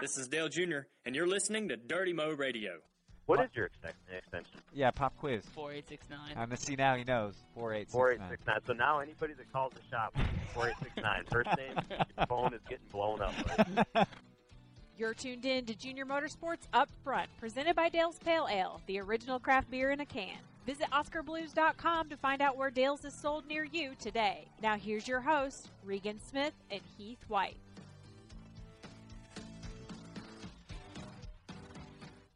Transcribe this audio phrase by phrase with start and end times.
[0.00, 2.78] This is Dale Jr., and you're listening to Dirty Mo Radio.
[3.26, 4.60] What is your extension?
[4.72, 5.44] Yeah, pop quiz.
[5.54, 6.18] 4869.
[6.36, 6.96] I'm gonna see now.
[6.96, 7.34] He knows.
[7.54, 8.30] Four eight six Four eight nine.
[8.30, 8.58] six nine.
[8.66, 10.16] So now anybody that calls the shop,
[10.54, 11.24] four eight six nine.
[11.30, 14.08] First name, your phone is getting blown up.
[14.98, 19.38] You're tuned in to Junior Motorsports Up Front, presented by Dale's Pale Ale, the original
[19.38, 20.36] craft beer in a can.
[20.66, 24.46] Visit OskarBlues.com to find out where Dale's is sold near you today.
[24.62, 27.56] Now here's your hosts, Regan Smith and Heath White.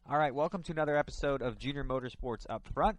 [0.07, 2.99] All right, welcome to another episode of Junior Motorsports Up Front.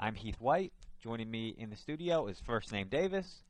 [0.00, 0.72] I'm Heath White.
[0.98, 3.42] Joining me in the studio is first name Davis.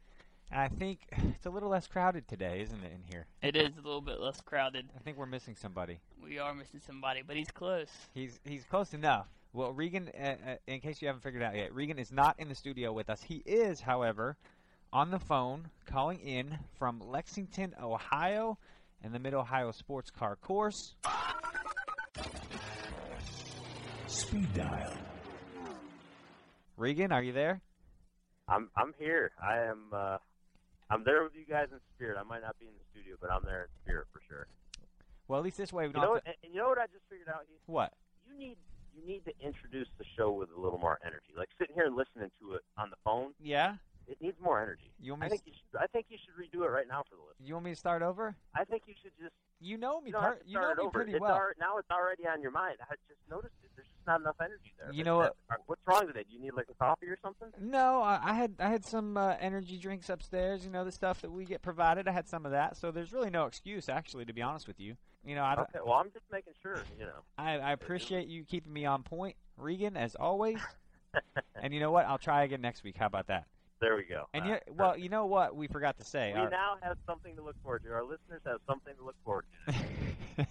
[0.51, 3.27] And I think it's a little less crowded today, isn't it, in here?
[3.41, 4.91] It is a little bit less crowded.
[4.97, 6.01] I think we're missing somebody.
[6.21, 7.87] We are missing somebody, but he's close.
[8.15, 9.29] He's he's close enough.
[9.53, 12.35] Well, Regan, uh, uh, in case you haven't figured it out yet, Regan is not
[12.41, 13.23] in the studio with us.
[13.23, 14.37] He is, however,
[14.93, 18.59] on the phone calling in from Lexington, Ohio,
[19.05, 20.97] in the Mid Ohio Sports Car Course.
[24.09, 24.93] Speed dial.
[26.77, 27.61] Regan, are you there?
[28.49, 29.33] I'm I'm here.
[29.43, 29.85] I am.
[29.93, 30.17] Uh,
[30.91, 32.17] I'm there with you guys in spirit.
[32.19, 34.47] I might not be in the studio, but I'm there in spirit for sure.
[35.29, 36.25] Well, at least this way we You don't know have what?
[36.25, 36.29] to.
[36.31, 37.43] And and you know what I just figured out?
[37.49, 37.61] Heath?
[37.67, 37.93] What?
[38.27, 38.57] You need
[38.97, 41.35] you need to introduce the show with a little more energy.
[41.37, 43.75] Like sitting here and listening to it on the phone, Yeah?
[44.09, 44.91] it needs more energy.
[44.99, 45.81] You want me I to think you should.
[45.83, 47.45] I think you should redo it right now for the listeners.
[47.47, 48.35] You want me to start over?
[48.57, 49.35] I think you should just.
[49.61, 50.09] You know me.
[50.09, 50.91] You, don't per- you know me over.
[50.91, 51.35] pretty it's well.
[51.35, 52.79] al- now it's already on your mind.
[52.81, 53.71] I just noticed it.
[53.75, 54.91] There's just not enough energy there.
[54.93, 55.37] You But know what?
[55.67, 56.25] What's wrong today?
[56.29, 57.49] Do you need like a coffee or something?
[57.61, 60.65] No, I, I had I had some uh, energy drinks upstairs.
[60.65, 62.09] You know the stuff that we get provided.
[62.09, 64.81] I had some of that, so there's really no excuse, actually, to be honest with
[64.81, 64.97] you.
[65.25, 65.81] You know, I don't- Okay.
[65.85, 66.81] Well, I'm just making sure.
[66.99, 67.21] You know.
[67.37, 70.59] I, I appreciate you keeping me on point, Regan, as always.
[71.63, 72.07] and you know what?
[72.07, 72.97] I'll try again next week.
[72.99, 73.45] How about that?
[73.81, 74.25] There we go.
[74.35, 75.55] And you, well, you know what?
[75.55, 76.33] We forgot to say.
[76.35, 77.93] we our- now have something to look forward to.
[77.93, 79.75] Our listeners have something to look forward to.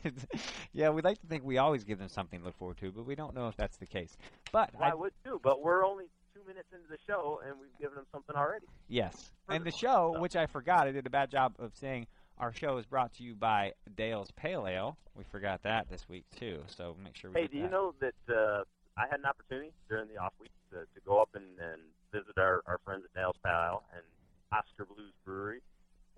[0.73, 3.05] yeah, we'd like to think we always give them something to look forward to, but
[3.05, 4.16] we don't know if that's the case.
[4.52, 7.55] But Well, I I, would too, but we're only two minutes into the show, and
[7.60, 8.66] we've given them something already.
[8.87, 12.08] yes, and the show, so- which I forgot, I did a bad job of saying.
[12.39, 14.95] Our show is brought to you by Dale's Pale Ale.
[15.16, 17.42] We forgot that this week too, so make sure we.
[17.42, 18.61] Hey, do you know that uh,
[18.95, 22.37] I had an opportunity during the off week to, to go up and, and visit
[22.37, 24.03] our, our friends at Dale's Pale and
[24.51, 25.61] Oskar Blues Brewery,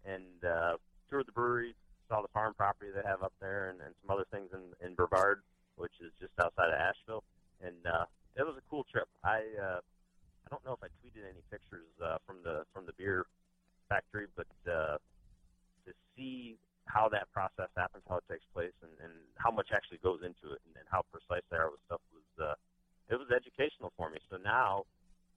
[0.05, 0.77] and uh,
[1.09, 1.75] toured the brewery,
[2.07, 4.93] saw the farm property they have up there, and, and some other things in, in
[4.95, 5.41] Brevard,
[5.75, 7.23] which is just outside of Asheville,
[7.61, 8.05] and uh,
[8.35, 9.07] it was a cool trip.
[9.23, 12.93] I uh, I don't know if I tweeted any pictures uh, from the from the
[12.93, 13.25] beer
[13.89, 14.97] factory, but uh,
[15.85, 20.01] to see how that process happens, how it takes place, and, and how much actually
[20.01, 22.55] goes into it, and, and how precise they are with stuff was uh,
[23.09, 24.17] it was educational for me.
[24.29, 24.85] So now,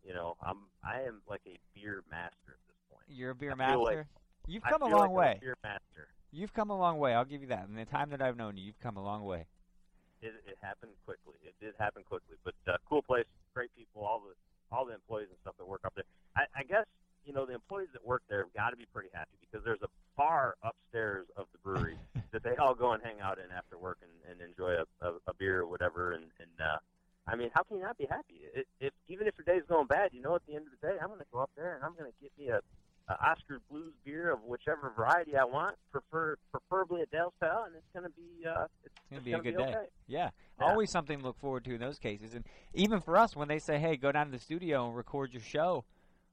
[0.05, 3.05] you know, I'm I am like a beer master at this point.
[3.09, 3.79] You're a beer I master.
[3.79, 4.07] like-
[4.49, 5.35] You've come a long like I'm way.
[5.37, 6.09] a beer master.
[6.33, 7.15] You've come a long way.
[7.15, 7.69] I'll give you that.
[7.69, 9.47] In the time that I've known you, you've come a long way.
[10.21, 11.35] It, it happened quickly.
[11.45, 14.35] It did happen quickly, but uh, cool place, great people, all the
[14.75, 16.05] all the employees and stuff that work up there.
[16.37, 16.87] I, I guess
[17.25, 19.83] you know the employees that work there have got to be pretty happy because there's
[19.83, 21.99] a bar upstairs of the brewery
[22.33, 25.13] that they all go and hang out in after work and, and enjoy a, a,
[25.29, 26.13] a beer or whatever.
[26.13, 26.25] And,
[27.33, 28.43] I mean, how can you not be happy?
[28.55, 30.87] It, if even if your day's going bad, you know, at the end of the
[30.87, 32.61] day, I'm going to go up there and I'm going to get me a,
[33.09, 37.75] a Oskar Blues beer of whichever variety I want, prefer preferably a Dale's Pale, and
[37.75, 39.71] it's going to be uh, it's, It's gonna be a good day.
[39.71, 39.87] okay.
[40.07, 40.31] Yeah.
[40.61, 40.67] Yeah.
[40.67, 42.35] always something to look forward to in those cases.
[42.35, 42.45] And
[42.75, 45.43] even for us, when they say, "Hey, go down to the studio and record your
[45.43, 45.85] show,"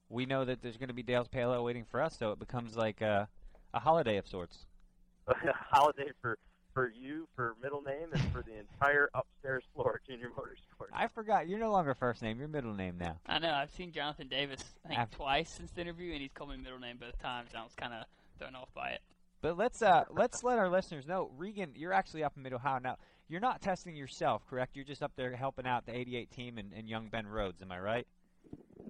[0.09, 2.17] we know that there's going to be Dale's Pale Ale waiting for us.
[2.17, 3.29] So it becomes like a,
[3.73, 4.65] a holiday of sorts.
[5.27, 5.33] a
[5.71, 6.37] holiday for
[6.79, 10.87] for you, for middle name, and for the entire upstairs floor at Junior Motorsports.
[10.93, 13.17] I forgot you're no longer first name; you're middle name now.
[13.27, 13.51] I know.
[13.51, 16.57] I've seen Jonathan Davis I think After- twice since the interview, and he's called me
[16.57, 17.49] middle name both times.
[17.51, 18.05] And I was kind of
[18.37, 19.01] thrown off by it.
[19.41, 22.79] But let's uh let's let our listeners know, Regan, you're actually up in Mid Ohio
[22.79, 22.95] now.
[23.27, 24.77] You're not testing yourself, correct?
[24.77, 27.61] You're just up there helping out the 88 team and, and Young Ben Rhodes.
[27.61, 28.07] Am I right?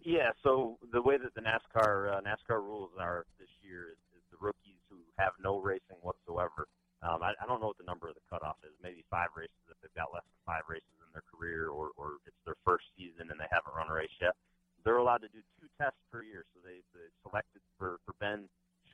[0.03, 0.29] Yeah.
[0.43, 4.37] So the way that the NASCAR uh, NASCAR rules are this year is, is the
[4.39, 6.67] rookies who have no racing whatsoever.
[6.99, 8.75] Um, I, I don't know what the number of the cutoff is.
[8.83, 12.19] Maybe five races if they've got less than five races in their career, or, or
[12.27, 14.35] it's their first season and they haven't run a race yet.
[14.83, 16.43] They're allowed to do two tests per year.
[16.51, 18.47] So they, they selected for for Ben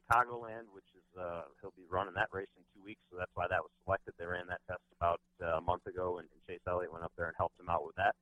[0.05, 3.01] Chicagoland, which is uh, he'll be running that race in two weeks.
[3.09, 4.13] So that's why that was selected.
[4.17, 7.13] They ran that test about uh, a month ago, and, and Chase Elliott went up
[7.17, 8.15] there and helped him out with that.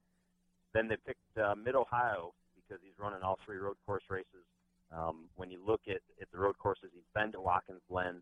[0.74, 4.48] Then they picked uh, Mid Ohio because he's running all three road course races.
[4.94, 8.22] Um, when you look at, at the road courses, he's been to Watkins Glen.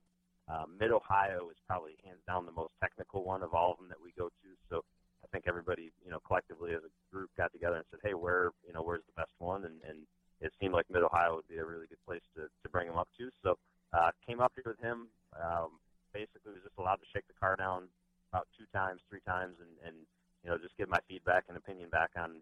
[0.49, 3.89] Uh, Mid Ohio is probably hands down the most technical one of all of them
[3.89, 4.49] that we go to.
[4.69, 4.81] So
[5.23, 8.51] I think everybody, you know, collectively as a group got together and said, hey, where,
[8.65, 9.65] you know, where's the best one?
[9.65, 10.07] And, and
[10.41, 12.97] it seemed like Mid Ohio would be a really good place to, to bring him
[12.97, 13.29] up to.
[13.45, 13.55] So
[13.93, 15.07] uh, came up here with him.
[15.37, 15.77] Um,
[16.11, 17.87] basically was just allowed to shake the car down
[18.33, 19.95] about two times, three times, and and
[20.43, 22.41] you know just give my feedback and opinion back on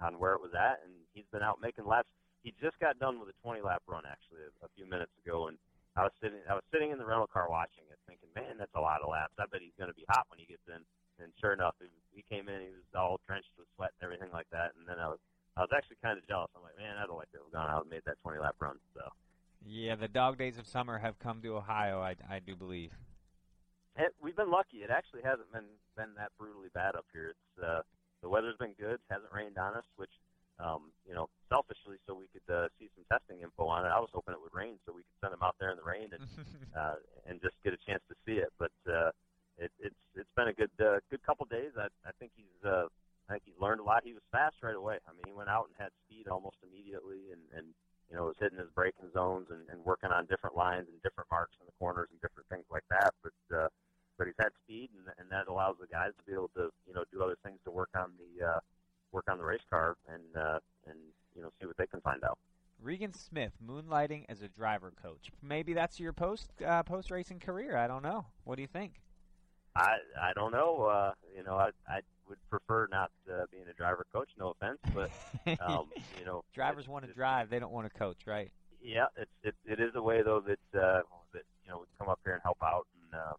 [0.00, 0.80] on where it was at.
[0.82, 2.08] And he's been out making laps.
[2.42, 5.48] He just got done with a 20 lap run actually a, a few minutes ago,
[5.48, 5.56] and
[5.96, 8.74] I was sitting I was sitting in the rental car watching it, thinking, man, that's
[8.74, 9.34] a lot of laps.
[9.38, 10.82] I bet he's going to be hot when he gets in.
[11.22, 14.34] And sure enough, he, he came in, he was all drenched with sweat and everything
[14.34, 14.74] like that.
[14.74, 15.22] And then I was
[15.56, 16.50] I was actually kind of jealous.
[16.58, 18.82] I'm like, man, I'd like to have gone out and made that 20 lap run.
[18.94, 19.06] So.
[19.62, 22.02] Yeah, the dog days of summer have come to Ohio.
[22.02, 22.90] I, I do believe.
[23.96, 24.82] It, we've been lucky.
[24.82, 27.30] It actually hasn't been been that brutally bad up here.
[27.30, 27.86] It's uh,
[28.22, 28.98] the weather's been good.
[28.98, 30.10] It hasn't rained on us, which
[30.58, 33.90] um, you know, selfishly, so we could uh, see some testing info on it.
[33.90, 35.86] I was hoping it would rain so we could send him out there in the
[35.86, 36.22] rain and
[36.78, 38.50] uh, and just get a chance to see it.
[38.58, 39.10] But uh,
[39.58, 41.74] it, it's it's been a good uh, good couple days.
[41.78, 42.86] I I think he's uh,
[43.28, 44.02] I think he learned a lot.
[44.04, 44.98] He was fast right away.
[45.08, 47.66] I mean, he went out and had speed almost immediately, and and
[48.10, 51.30] you know was hitting his braking zones and, and working on different lines and different
[51.30, 53.10] marks in the corners and different things like that.
[53.22, 53.68] But uh,
[54.18, 56.94] but he's had speed, and, and that allows the guys to be able to you
[56.94, 58.60] know do other things to work on the uh,
[59.14, 60.98] work on the race car and uh, and
[61.34, 62.38] you know see what they can find out.
[62.82, 65.30] Regan Smith moonlighting as a driver coach.
[65.40, 67.76] Maybe that's your post uh, post racing career.
[67.76, 68.26] I don't know.
[68.42, 69.00] What do you think?
[69.76, 70.84] I I don't know.
[70.84, 74.28] Uh, you know, I I would prefer not uh, being a driver coach.
[74.38, 75.10] No offense, but
[75.66, 75.86] um,
[76.18, 77.48] you know, drivers want to drive.
[77.48, 78.50] They don't want to coach, right?
[78.82, 81.00] Yeah, it's it, it is a way though that uh,
[81.32, 83.20] that you know we come up here and help out and.
[83.20, 83.32] Uh,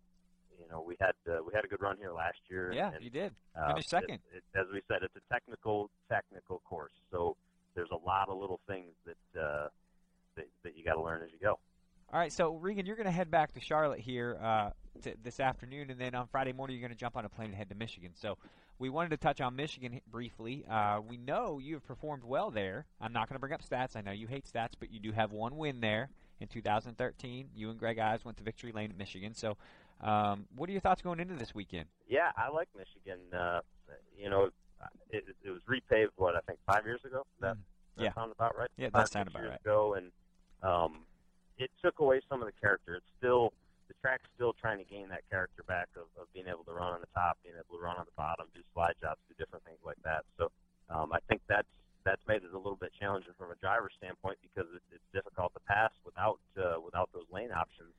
[0.58, 2.72] you know, we had uh, we had a good run here last year.
[2.74, 3.34] Yeah, and, you did.
[3.56, 4.20] uh, Finished second.
[4.34, 7.36] It, it, as we said, it's a technical technical course, so
[7.76, 9.68] there's a lot of little things that uh,
[10.36, 11.60] that, that you got to learn as you go.
[12.14, 14.70] All right, so Regan, you're going to head back to Charlotte here uh,
[15.02, 17.48] to, this afternoon, and then on Friday morning you're going to jump on a plane
[17.48, 18.12] and head to Michigan.
[18.14, 18.38] So
[18.78, 20.66] we wanted to touch on Michigan briefly.
[20.70, 22.86] Uh, we know you have performed well there.
[23.02, 23.96] I'm not going to bring up stats.
[23.96, 26.10] I know you hate stats, but you do have one win there
[26.40, 27.50] in 2013.
[27.56, 29.34] You and Greg Ives went to victory lane at Michigan.
[29.34, 29.58] So
[30.06, 31.86] um, what are your thoughts going into this weekend?
[32.08, 33.20] Yeah, I like Michigan.
[33.34, 33.62] Uh,
[34.18, 34.50] you know,
[35.10, 37.26] it, it was repaved what I think five years ago.
[37.42, 37.58] That,
[37.98, 38.14] that yeah.
[38.14, 38.70] sound about right?
[38.78, 39.62] Yeah, that sounds about years right.
[39.62, 40.12] Ago, and
[40.62, 41.06] um,
[41.58, 42.96] it took away some of the character.
[42.96, 43.52] It's still
[43.88, 46.94] the track's still trying to gain that character back of, of being able to run
[46.94, 49.66] on the top, being able to run on the bottom, do slide jobs, do different
[49.66, 50.26] things like that.
[50.38, 50.50] So
[50.90, 51.70] um, I think that's
[52.06, 55.54] that's made it a little bit challenging from a driver standpoint because it, it's difficult
[55.58, 57.94] to pass without uh, without those lane options.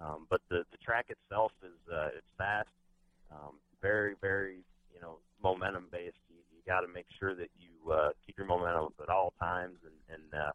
[0.00, 2.68] Um, but the the track itself is uh, it's fast,
[3.30, 4.58] um, very very
[4.94, 6.16] you know momentum based.
[6.28, 9.76] You, you got to make sure that you uh, keep your momentum at all times,
[9.84, 10.52] and and uh,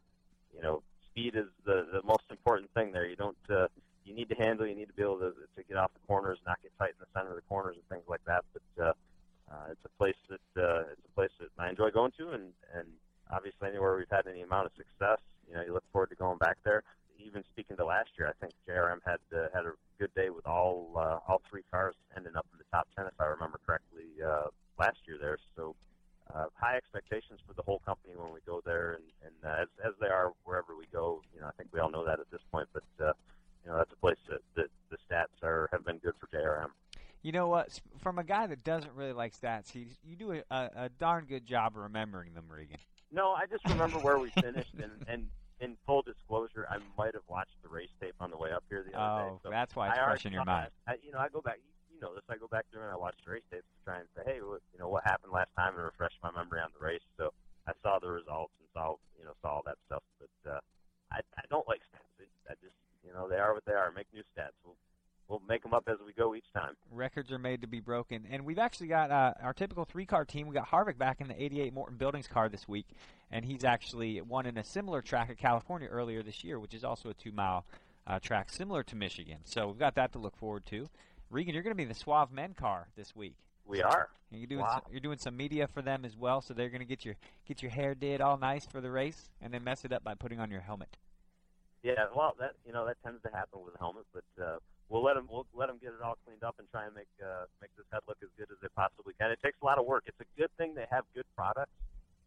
[0.53, 0.81] you know
[1.12, 3.06] speed is the the most important thing there.
[3.06, 3.68] You don't uh,
[4.03, 4.65] you need to handle.
[4.65, 7.00] You need to be able to to get off the corners, not get tight in
[7.00, 8.44] the center of the corners and things like that.
[8.53, 8.94] But uh,
[9.51, 12.51] uh, it's a place that uh, it's a place that I enjoy going to, and
[12.74, 12.88] and
[13.31, 16.38] obviously anywhere we've had any amount of success, you know, you look forward to going
[16.38, 16.83] back there.
[17.18, 20.45] Even speaking to last year, I think JRM had uh, had a good day with
[20.45, 24.21] all uh, all three cars ending up in the top ten, if I remember correctly,
[24.25, 25.38] uh, last year there.
[25.56, 25.75] So
[26.33, 29.68] uh, high expectations for the whole company when we go there, and, and uh, as
[29.86, 31.21] as they are wherever we go.
[31.33, 33.13] You know, I think we all know that at this point, but uh,
[33.63, 36.69] you know that's a place that, that the stats are have been good for JRM.
[37.21, 37.80] You know what?
[38.02, 41.46] From a guy that doesn't really like stats, he you do a, a, darn good
[41.46, 42.78] job of remembering them, Regan.
[43.12, 45.28] No, I just remember where we finished, and and
[45.62, 48.84] in full disclosure, I might have watched the race tape on the way up here
[48.84, 49.30] the other day.
[49.31, 50.69] Oh, So that's why it's I fresh in your mind.
[50.88, 51.60] I, you know, I go back.
[51.94, 52.27] You know this.
[52.27, 54.44] I go back through and I watch the race tapes to try and say, hey,
[54.44, 57.08] what, you know, what happened last time, and refresh my memory on the race.
[57.15, 57.32] So
[57.68, 60.03] I saw the results and saw, you know, saw all that stuff.
[60.20, 60.60] But uh,
[61.15, 62.27] I, I don't like stats.
[62.51, 62.75] I just,
[63.08, 63.96] you know, they are what they are.
[63.96, 64.60] Make new stats.
[64.68, 64.75] We'll,
[65.27, 66.75] we'll make them up as we go each time.
[66.91, 70.48] Records are made to be broken, and we've actually got uh, our typical three-car team.
[70.48, 72.88] We got Harvick back in the '88 Morton Buildings car this week,
[73.32, 76.84] and he's actually won in a similar track at California earlier this year, which is
[76.84, 77.65] also a two-mile
[78.08, 79.38] uh, track similar to Michigan.
[79.46, 80.88] So we've got that to look forward to.
[81.32, 83.36] Regan, you're going to be in the Suave Men car this week.
[83.65, 84.10] We are.
[84.32, 84.82] And you're doing Wow.
[84.84, 87.15] some, you're doing some media for them as well, so they're going to get your
[87.48, 90.13] get your hair did all nice for the race, and then mess it up by
[90.13, 90.98] putting on your helmet.
[91.82, 94.58] Yeah, well, that you know that tends to happen with helmets, but uh,
[94.89, 97.10] we'll let them we'll let them get it all cleaned up and try and make
[97.22, 99.32] uh, make this head look as good as they possibly can.
[99.32, 100.04] It takes a lot of work.
[100.06, 101.74] It's a good thing they have good products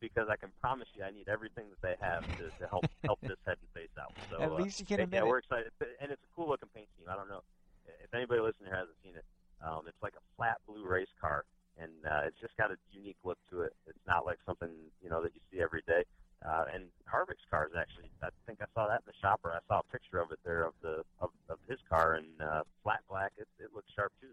[0.00, 3.20] because I can promise you I need everything that they have to, to help help
[3.22, 4.12] this head and face out.
[4.30, 6.68] So At uh, least you can yeah, admit we're excited, and it's a cool looking
[6.74, 7.08] paint scheme.
[7.10, 7.42] I don't know
[7.86, 9.24] if anybody listening here hasn't seen it.
[9.62, 11.42] Um, it's like a flat blue race car,
[11.78, 13.74] and uh, it's just got a unique look to it.
[13.86, 14.70] It's not like something
[15.02, 16.04] you know that you see every day.
[16.46, 19.50] Uh, and Harvick's car is actually, I think I saw that in the shopper.
[19.50, 22.62] I saw a picture of it there of the of, of his car in uh,
[22.82, 23.32] flat black.
[23.36, 24.27] It, it looks sharp too.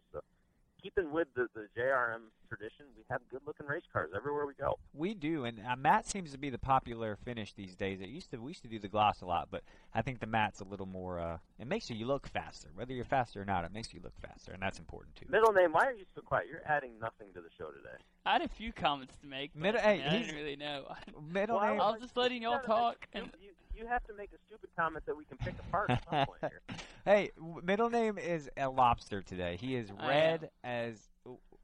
[1.53, 4.53] So keeping with the the JRM tradition, we have good looking race cars everywhere we
[4.53, 4.77] go.
[4.93, 8.01] We do, and uh, matte seems to be the popular finish these days.
[8.01, 10.27] It used to we used to do the gloss a lot, but I think the
[10.27, 11.19] matte's a little more.
[11.19, 13.65] Uh, it makes you look faster, whether you're faster or not.
[13.65, 15.25] It makes you look faster, and that's important too.
[15.29, 16.47] Middle name, why are you so quiet?
[16.49, 17.97] You're adding nothing to the show today.
[18.25, 19.51] I had a few comments to make.
[19.53, 20.85] But, Middle- I, mean, hey, I he's- didn't really know.
[21.31, 21.81] Middle Well, name.
[21.81, 23.07] I was just letting y'all talk.
[23.13, 25.89] make- And you, you have to make a stupid comment that we can pick apart
[25.91, 26.61] at some point here.
[27.05, 27.29] Hey,
[27.63, 29.57] middle name is a lobster today.
[29.61, 31.07] He is red as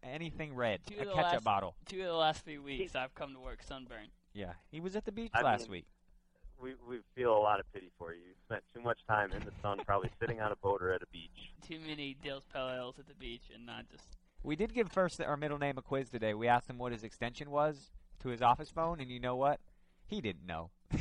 [0.04, 0.82] anything red.
[0.86, 1.76] Two a ketchup last- bottle.
[1.86, 4.10] two of the last few weeks, I've come to work sunburned.
[4.34, 5.86] Yeah, he was at the beach I last mean- week.
[6.62, 8.20] We we feel a lot of pity for you.
[8.20, 11.02] You spent too much time in the sun, probably sitting on a boat or at
[11.02, 11.52] a beach.
[11.68, 14.04] Too many Dale's Pale at the beach, and not just.
[14.44, 16.34] We did give first our middle name a quiz today.
[16.36, 17.90] We asked him what his extension was
[18.20, 19.60] to his office phone, and you know what?
[20.06, 20.70] He didn't know.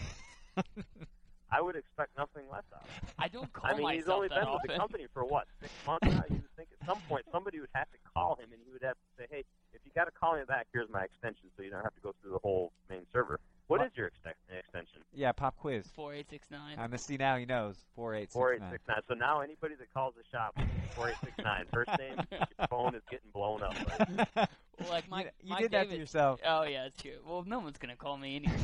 [1.52, 3.08] I would expect nothing less out of him.
[3.18, 4.60] I don't call I mean, he's only that been often.
[4.62, 6.24] with the company for what six months now.
[6.82, 8.82] You would think at some point somebody would have to call him, and he would
[8.82, 11.62] have to say, "Hey, if you got to call me back, here's my extension, so
[11.62, 13.86] you don't have to go through the whole main server." What What?
[13.86, 15.02] is your exten- extension?
[15.12, 15.86] yeah, pop quiz.
[15.94, 16.78] Four eight six nine.
[16.78, 17.76] On the see now he knows.
[17.94, 18.72] Four eight Four six eight nine.
[18.72, 19.00] six nine.
[19.08, 20.58] So now anybody that calls the shop,
[20.96, 21.66] four eight six nine.
[21.72, 23.74] First name, your phone is getting blown up.
[24.36, 24.48] Right?
[24.90, 26.40] Well, like my, you you my did that to yourself.
[26.44, 27.18] Oh yeah, it's true.
[27.26, 28.54] Well, no one's gonna call me anyway.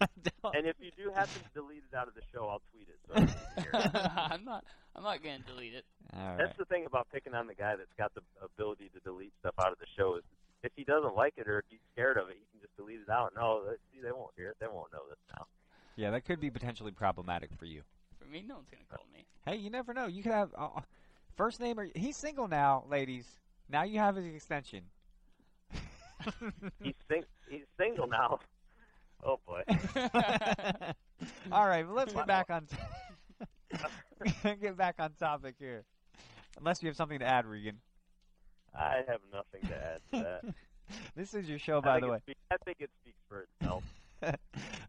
[0.52, 2.98] And if you do happen to delete it out of the show, I'll tweet it.
[3.06, 3.70] So everybody can hear
[4.02, 4.10] it.
[4.32, 4.64] I'm not.
[4.96, 5.84] I'm not gonna delete it.
[6.12, 6.38] All right.
[6.38, 9.54] That's the thing about picking on the guy that's got the ability to delete stuff
[9.60, 10.24] out of the show is
[10.64, 12.98] if he doesn't like it or if he's scared of it, he can just delete
[12.98, 13.32] it out.
[13.36, 14.56] No, that- see, they won't hear it.
[14.58, 15.46] They won't know this now.
[15.94, 17.82] Yeah, that could be potentially problematic for you.
[18.18, 19.24] For me, no one's gonna call me.
[19.46, 20.06] Hey, you never know.
[20.06, 20.80] You could have uh,
[21.36, 23.26] first name or he's single now, ladies.
[23.68, 24.82] Now you have his extension.
[26.82, 28.38] He's sing- he's single now.
[29.24, 29.62] Oh boy.
[31.52, 32.66] All right, well, let's get back on.
[34.60, 35.84] get back on topic here.
[36.58, 37.78] Unless you have something to add, Regan.
[38.74, 40.54] I have nothing to add to that.
[41.14, 42.18] This is your show, by the way.
[42.18, 43.84] speaks- I think it speaks for itself.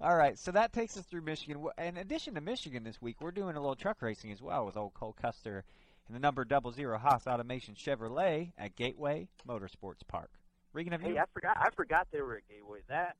[0.01, 1.65] All right, so that takes us through Michigan.
[1.77, 4.77] In addition to Michigan this week, we're doing a little truck racing as well with
[4.77, 5.63] old Cole Custer
[6.07, 10.29] and the number double zero Haas Automation Chevrolet at Gateway Motorsports Park.
[10.73, 11.13] Regan, have you?
[11.13, 11.57] Hey, I forgot.
[11.57, 12.79] I forgot they were at Gateway.
[12.89, 13.15] That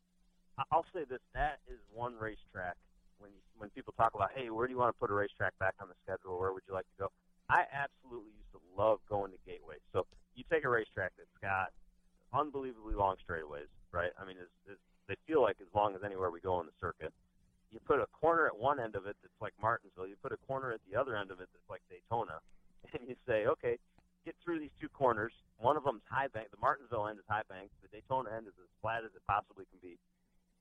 [0.72, 2.76] I'll say this: that is one racetrack.
[3.22, 5.58] When you, when people talk about, hey, where do you want to put a racetrack
[5.60, 6.40] back on the schedule?
[6.40, 7.08] Where would you like to go?
[7.48, 9.78] I absolutely used to love going to Gateway.
[9.94, 10.06] So
[10.36, 11.72] you take a racetrack that's got
[12.34, 14.12] unbelievably long straightaways, right?
[14.20, 16.76] I mean, it's, it's, they feel like as long as anywhere we go on the
[16.82, 17.14] circuit.
[17.72, 20.08] You put a corner at one end of it that's like Martinsville.
[20.08, 22.42] You put a corner at the other end of it that's like Daytona,
[22.94, 23.78] and you say, okay,
[24.26, 25.32] get through these two corners.
[25.60, 26.52] One of them's high bank.
[26.52, 27.70] The Martinsville end is high bank.
[27.84, 30.00] The Daytona end is as flat as it possibly can be.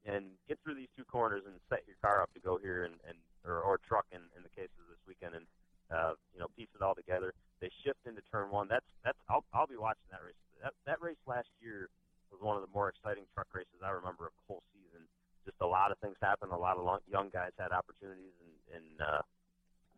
[0.03, 2.99] And get through these two corners and set your car up to go here and,
[3.07, 5.47] and or, or truck in, in the case of this weekend and
[5.93, 7.35] uh, you know piece it all together.
[7.61, 8.67] They shift into turn one.
[8.67, 10.39] That's that's I'll I'll be watching that race.
[10.63, 11.87] That that race last year
[12.33, 15.07] was one of the more exciting truck races I remember of the whole season.
[15.45, 16.51] Just a lot of things happened.
[16.51, 19.23] A lot of long, young guys had opportunities, and and uh,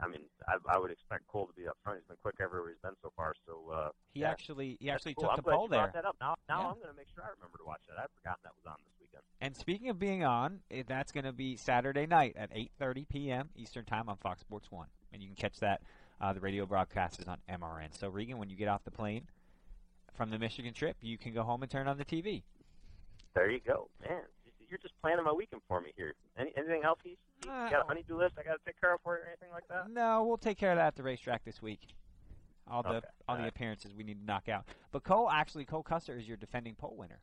[0.01, 1.99] I mean I, I would expect Cole to be up front.
[2.01, 3.35] He's been quick everywhere he's been so far.
[3.47, 4.31] So uh, he yeah.
[4.31, 5.25] actually he actually cool.
[5.25, 5.91] took I'm the pole there.
[5.95, 6.17] That up.
[6.21, 6.67] Now now Yeah.
[6.69, 7.99] I'm going to make sure I remember to watch that.
[7.99, 9.23] I'd forgotten that was on this weekend.
[9.41, 13.49] And speaking of being on, eh, that's going to be Saturday night at 8:30 p.m.
[13.57, 15.83] Eastern Time on Fox Sports One, and you can catch that.
[16.21, 17.99] Uh, the radio broadcast is on MRN.
[17.99, 19.27] So Regan, when you get off the plane
[20.15, 22.43] from the Michigan trip, you can go home and turn on the TV.
[23.35, 24.23] There you go, man.
[24.75, 26.14] You're just planning my weekend for me here.
[26.37, 26.99] Any, anything else?
[27.04, 27.12] You,
[27.45, 29.26] you Uh, got a honeydew list I got to take care of for you or
[29.28, 29.88] anything like that?
[29.88, 31.95] No, we'll take care of that at the racetrack this week.
[32.69, 33.49] All the Okay, all the alright.
[33.54, 34.64] appearances we need to knock out.
[34.90, 37.21] But Cole, actually, Cole Custer is your defending pole winner.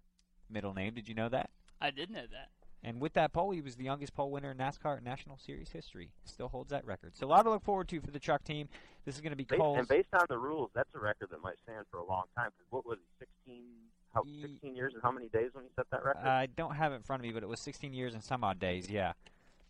[0.50, 1.50] Middle name, did you know that?
[1.82, 2.52] I did know that.
[2.86, 6.12] And with that pole, he was the youngest pole winner in NASCAR National Series history.
[6.24, 7.18] Still holds that record.
[7.18, 8.70] So a lot to look forward to for the truck team.
[9.04, 9.78] This is going to be Based, Cole's.
[9.78, 12.52] and based on the rules, that's a record that might stand for a long time.
[12.58, 13.66] Because what was he, 16,
[14.14, 16.26] how, 16 years and how many days when he set that record?
[16.26, 18.44] I don't have it in front of me, but it was 16 years and some
[18.44, 18.90] odd days.
[18.90, 19.14] Yeah.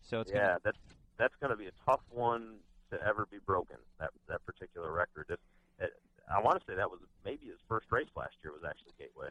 [0.02, 0.78] So it's yeah, gonna, that's
[1.18, 2.56] that's going to be a tough one
[2.90, 3.76] to ever be broken.
[4.00, 5.26] That that particular record.
[5.28, 5.38] It,
[5.78, 5.92] it,
[6.32, 9.28] I want to say that was maybe his first race last year was actually Gateway.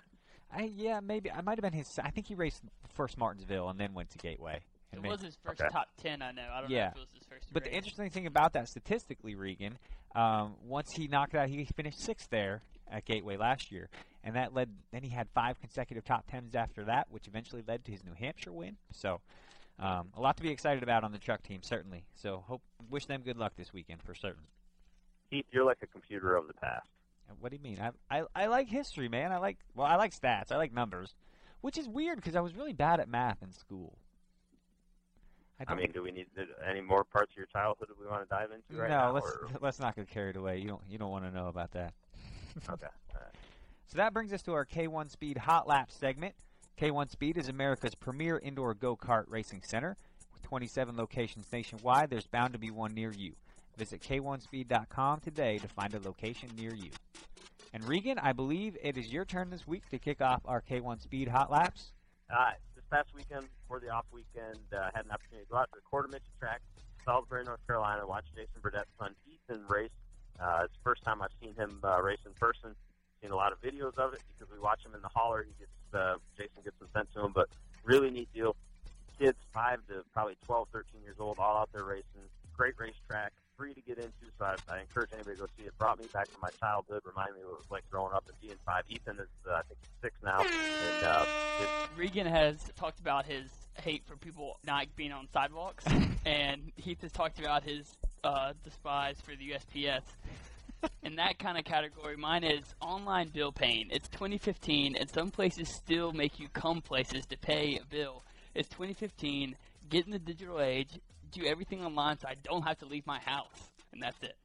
[0.53, 1.99] I, yeah, maybe I might have been his.
[2.01, 2.61] I think he raced
[2.93, 4.61] first Martinsville and then went to Gateway.
[4.91, 5.69] And It may- was his first Okay.
[5.69, 6.21] top ten.
[6.21, 6.47] I know.
[6.53, 6.85] I don't Yeah.
[6.85, 7.47] know if it was his first.
[7.53, 9.77] But the interesting thing about that, statistically, Regan,
[10.15, 13.89] um, once he knocked out, he finished sixth there at Gateway last year,
[14.23, 14.69] and that led.
[14.91, 18.13] Then he had five consecutive top tens after that, which eventually led to his New
[18.13, 18.77] Hampshire win.
[18.91, 19.21] So,
[19.79, 22.05] um, a lot to be excited about on the truck team, certainly.
[22.15, 24.43] So, hope wish them good luck this weekend for certain.
[25.29, 26.87] Heath, you're like a computer of the past.
[27.39, 27.79] What do you mean?
[27.79, 29.31] I, I I like history, man.
[29.31, 30.51] I like well, I like stats.
[30.51, 31.15] I like numbers,
[31.61, 33.97] which is weird because I was really bad at math in school.
[35.59, 36.25] I don't- mean, do we need
[36.67, 39.07] any more parts of your childhood that we want to dive into right no, now?
[39.07, 40.57] No, let's or- let's not get carried away.
[40.57, 41.93] You don't you don't want to know about that.
[42.69, 42.87] okay.
[43.13, 43.35] All right.
[43.91, 46.33] So that brings us to our K1 Speed Hot Lap segment.
[46.79, 49.97] K1 Speed is America's premier indoor go kart racing center.
[50.31, 53.33] With 27 locations nationwide, there's bound to be one near you.
[53.75, 56.89] Visit K1Speed.com today to find a location near you.
[57.73, 61.01] And Regan, I believe it is your turn this week to kick off our K1
[61.01, 61.91] Speed Hot Laps.
[62.33, 65.69] Uh, this past weekend, for the off weekend, uh, had an opportunity to go out
[65.73, 66.61] to the Quarter Midget track,
[67.03, 69.89] Salisbury, North Carolina, watch Jason Burdett's son Ethan race.
[70.39, 72.73] Uh, it's the first time I've seen him uh, race in person.
[73.21, 75.43] Seen a lot of videos of it because we watch him in the hauler.
[75.43, 77.49] He gets uh, Jason gets them sent to him, but
[77.83, 78.55] really neat deal.
[79.19, 82.25] Kids five to probably 12, 13 years old, all out there racing.
[82.57, 84.25] Great racetrack, free to get into.
[84.39, 85.77] So I, I encourage anybody to go see it.
[85.77, 87.01] Brought me back to my childhood.
[87.05, 88.83] Reminded me what it was like growing up and being five.
[88.89, 91.25] Ethan is uh, I think six now, and uh,
[91.95, 95.85] Regan has talked about his hate for people not being on sidewalks,
[96.25, 100.01] and Heath has talked about his uh, despise for the USPS.
[101.03, 103.87] In that kind of category, mine is online bill paying.
[103.91, 108.23] It's 2015, and some places still make you come places to pay a bill.
[108.55, 109.55] It's 2015.
[109.89, 110.99] Get in the digital age.
[111.31, 114.35] Do everything online, so I don't have to leave my house, and that's it.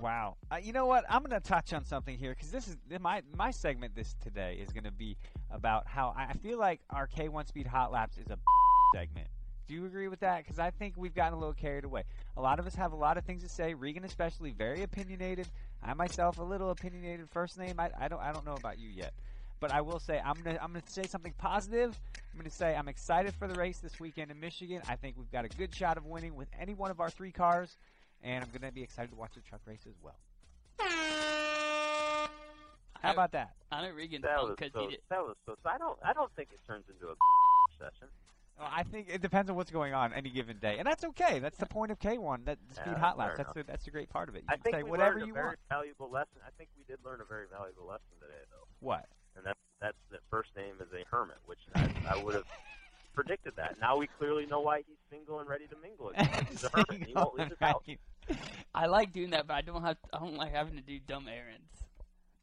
[0.00, 0.36] Wow.
[0.50, 1.04] Uh, you know what?
[1.08, 3.94] I'm going to touch on something here because this is my my segment.
[3.94, 5.16] This today is going to be
[5.50, 8.38] about how I feel like our K1 Speed Hot Laps is a
[8.94, 9.28] segment.
[9.68, 10.44] Do you agree with that?
[10.44, 12.04] Because I think we've gotten a little carried away.
[12.36, 13.74] A lot of us have a lot of things to say.
[13.74, 15.48] Regan, especially, very opinionated.
[15.82, 17.28] I myself, a little opinionated.
[17.30, 19.12] First name, I, I don't I don't know about you yet,
[19.60, 21.98] but I will say I'm gonna I'm gonna say something positive.
[22.32, 24.82] I'm gonna say I'm excited for the race this weekend in Michigan.
[24.88, 27.32] I think we've got a good shot of winning with any one of our three
[27.32, 27.76] cars
[28.22, 30.16] and I'm going to be excited to watch the truck race as well.
[33.00, 33.50] How about that?
[33.72, 34.82] I know Regan's that was because so.
[34.82, 35.00] he did.
[35.10, 35.56] That was so.
[35.60, 35.98] so I don't.
[36.04, 37.16] I don't think it turns into a
[37.78, 38.06] session.
[38.62, 41.40] Well, I think it depends on what's going on any given day, and that's okay.
[41.40, 42.44] That's the point of K1.
[42.44, 43.36] That the speed Yeah, hot laps.
[43.36, 43.66] That's enough.
[43.66, 44.42] the, that's the great part of it.
[44.42, 45.58] You I can think say we whatever learned you a very want.
[45.68, 46.38] valuable lesson.
[46.46, 49.06] I think we did learn a very valuable lesson today, though, What?
[49.36, 52.44] and that's that's that first name is a hermit, which I, I would have
[53.14, 53.80] predicted that.
[53.80, 56.28] Now we clearly know why he's single and ready to mingle again.
[56.50, 57.08] He's a hermit.
[57.08, 57.82] He won't leave his house.
[58.76, 59.96] I like doing that, but I don't have.
[60.12, 61.81] I don't like having to do dumb errands.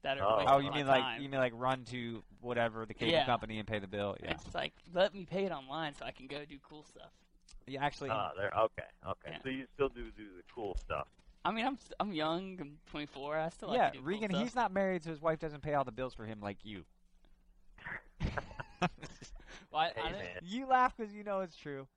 [0.01, 0.45] That are Oh.
[0.47, 1.21] Oh, you mean like time.
[1.21, 3.25] you mean like run to whatever the cable Yeah.
[3.25, 4.15] company and pay the bill?
[4.23, 4.31] Yeah.
[4.31, 7.11] It's like let me pay it online so I can go do cool stuff.
[7.67, 8.51] Yeah, actually, Ah, there.
[8.57, 9.29] Okay, okay.
[9.31, 9.37] Yeah.
[9.43, 11.07] So you still do do the cool stuff.
[11.45, 12.57] I mean, I'm s- I'm young.
[12.59, 13.37] I'm 24.
[13.37, 14.43] I still like yeah, to do Regan, cool stuff.
[14.47, 16.83] he's not married, so his wife doesn't pay all the bills for him like you.
[19.71, 21.87] Well, I, Hey I, man, you laugh because you know it's true.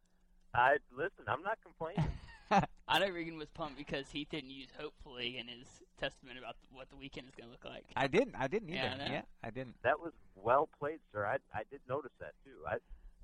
[0.54, 1.24] I listen.
[1.28, 2.04] I'm not complaining.
[2.88, 5.66] I know Regan was pumped because he didn't use hopefully in his
[5.98, 7.84] testament about what the weekend is going to look like.
[7.96, 8.34] I didn't.
[8.38, 9.04] I didn't Yeah, either.
[9.04, 9.76] I yeah, I didn't.
[9.82, 11.24] That was well played, sir.
[11.26, 12.58] I I did notice that too.
[12.68, 12.74] I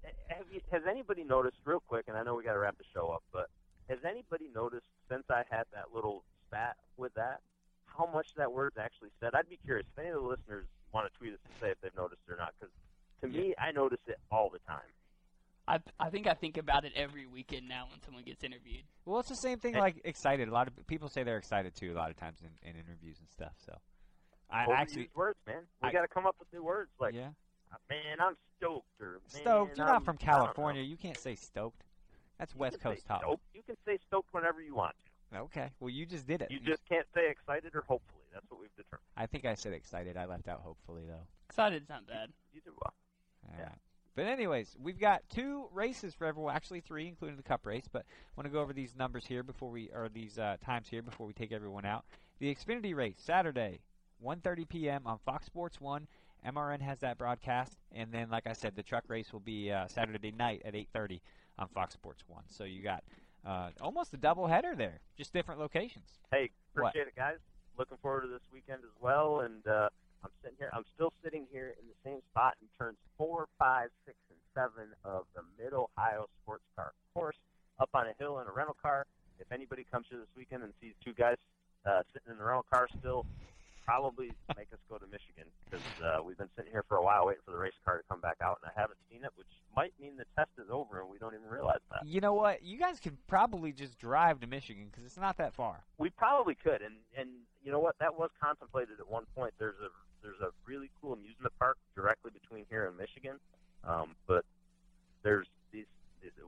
[0.04, 2.06] eh, have you, has anybody noticed real quick?
[2.08, 3.50] And I know we got to wrap the show up, but
[3.88, 7.40] has anybody noticed since I had that little spat with that
[7.98, 9.34] how much that word's actually said?
[9.34, 11.80] I'd be curious if any of the listeners want to tweet us and say if
[11.82, 12.54] they've noticed it or not.
[12.58, 12.72] Because
[13.22, 14.86] to me, I notice it all the time.
[15.68, 18.84] I I think I think about it every weekend now when someone gets interviewed.
[19.04, 20.48] Well, it's the same thing like excited.
[20.48, 21.92] A lot of people say they're excited too.
[21.92, 23.52] A lot of times in, in interviews and stuff.
[23.64, 23.74] So,
[24.50, 25.62] I Overused actually, words, man.
[25.82, 27.28] We got to come up with new words like yeah,
[27.90, 29.76] man, I'm stoked or man, stoked.
[29.76, 30.44] You're I'm, not from I don't know.
[30.46, 30.82] California.
[30.82, 31.82] You can't say stoked.
[32.38, 33.20] That's You West Coast talk.
[33.22, 33.42] stoked.
[33.54, 34.94] You can say stoked whenever you want
[35.32, 35.38] to.
[35.40, 35.68] Okay.
[35.80, 36.50] Well, you just did it.
[36.50, 38.24] You just can't say excited or hopefully.
[38.32, 39.04] That's what we've determined.
[39.16, 40.16] I think I said excited.
[40.16, 41.26] I left out hopefully though.
[41.50, 42.30] Excited's not bad.
[42.54, 42.94] You did well.
[43.48, 43.64] All Yeah.
[43.64, 43.78] right.
[44.18, 46.52] But anyways, we've got two races for everyone.
[46.52, 47.84] Actually, three, including the Cup race.
[47.86, 50.88] But I want to go over these numbers here before we, or these uh, times
[50.88, 52.04] here before we take everyone out.
[52.40, 53.78] The Xfinity race Saturday,
[54.26, 55.02] 1:30 p.m.
[55.06, 56.08] on Fox Sports One.
[56.44, 59.86] MRN has that broadcast, and then, like I said, the truck race will be uh,
[59.86, 61.20] Saturday night at 8:30
[61.56, 62.42] on Fox Sports One.
[62.48, 63.04] So you got
[63.46, 66.18] uh, almost a double header there, just different locations.
[66.32, 66.88] Hey, What?
[66.88, 67.36] appreciate it, guys.
[67.78, 69.42] Looking forward to this weekend as well.
[69.42, 69.90] And uh,
[70.24, 70.70] I'm sitting here.
[70.72, 74.90] I'm still sitting here in the same spot in turns four, five, six, and seven
[75.04, 77.36] of the Mid Ohio Sports Car Course,
[77.78, 79.06] up on a hill in a rental car.
[79.38, 81.36] If anybody comes here this weekend and sees two guys
[81.86, 83.24] uh, sitting in the rental car still,
[83.86, 87.24] probably make us go to Michigan because uh, we've been sitting here for a while
[87.26, 89.46] waiting for the race car to come back out, and I haven't seen it, which
[89.74, 92.04] might mean the test is over and we don't even realize that.
[92.04, 92.62] You know what?
[92.62, 95.84] You guys can probably just drive to Michigan because it's not that far.
[95.96, 97.30] We probably could, and and
[97.62, 97.96] you know what?
[98.00, 99.54] That was contemplated at one point.
[99.58, 99.88] There's a
[100.22, 103.36] there's a really cool amusement park directly between here and Michigan,
[103.84, 104.44] um, but
[105.22, 105.86] there's these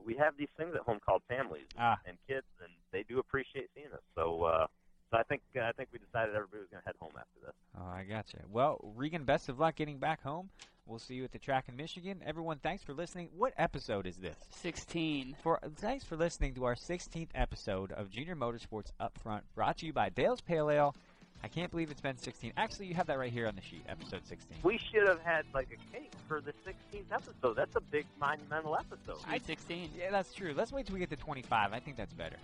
[0.04, 1.98] we have these things at home called families Ah.
[2.06, 4.00] and kids, and they do appreciate seeing us.
[4.14, 4.66] So uh,
[5.10, 7.54] so I think I think we decided everybody was going to head home after this.
[7.78, 8.38] Oh, I gotcha.
[8.50, 10.50] Well, Regan, best of luck getting back home.
[10.86, 12.20] We'll see you at the track in Michigan.
[12.26, 13.28] Everyone, thanks for listening.
[13.36, 14.36] What episode is this?
[14.50, 15.36] 16.
[15.40, 19.92] For thanks for listening to our 16th episode of Junior Motorsports Upfront, brought to you
[19.92, 20.96] by Dale's Pale Ale,
[21.42, 22.52] I can't believe it's been 16.
[22.56, 24.58] Actually, you have that right here on the sheet, episode 16.
[24.62, 27.54] We should have had like a cake for the 16th episode.
[27.56, 29.20] That's a big monumental episode.
[29.22, 29.90] Sweet 16.
[29.98, 30.52] Yeah, that's true.
[30.54, 31.72] Let's wait till we get to 25.
[31.72, 32.36] I think that's better.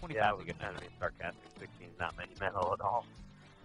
[0.00, 0.78] 25 Yeah, I is a was good number.
[0.78, 1.42] of sarcastic.
[1.60, 3.06] 16 is not monumental at all.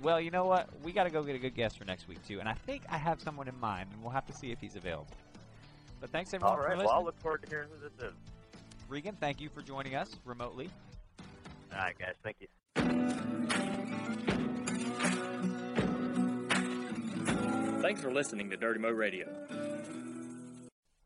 [0.02, 0.70] Well, you know what?
[0.84, 2.84] We got to go get a good guest for next week too, and I think
[2.90, 5.08] I have someone in mind, and we'll have to see if he's available.
[6.00, 6.66] But thanks everyone All right.
[6.66, 6.96] for Well, listening.
[6.96, 8.16] I'll look forward to hearing who this is.
[8.88, 10.70] Regan, thank you for joining us remotely.
[11.74, 12.14] All right, guys.
[12.24, 12.48] Thank you.
[17.82, 19.26] Thanks for listening to Dirty Mo Radio.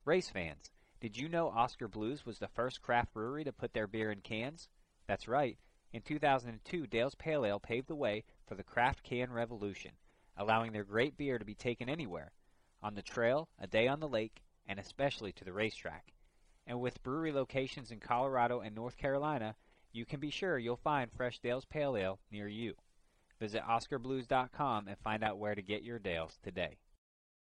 [0.06, 3.86] Race fans, did you know Oskar Blues was the first craft brewery to put their
[3.86, 4.70] beer in cans?
[5.08, 5.60] That's right.
[5.92, 9.92] In 2002, Dale's Pale Ale paved the way for the craft can revolution,
[10.36, 12.32] allowing their great beer to be taken anywhere
[12.82, 16.12] on the trail, a day on the lake, and especially to the racetrack.
[16.66, 19.56] And with brewery locations in Colorado and North Carolina,
[19.92, 22.74] you can be sure you'll find fresh Dale's Pale Ale near you.
[23.40, 26.78] Visit OskarBlues.com and find out where to get your Dales today.